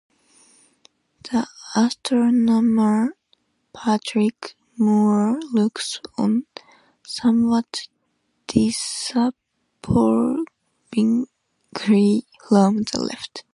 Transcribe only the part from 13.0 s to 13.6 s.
left.